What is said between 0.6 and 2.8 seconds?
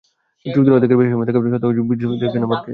অর্ধেকের বেশি সময় বাকি থাকা সত্ত্বেও তাই বিদায় দেওয়া হয়েছে ক্যানাভারোকে।